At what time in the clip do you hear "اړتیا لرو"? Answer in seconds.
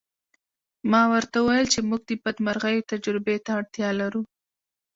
3.59-4.21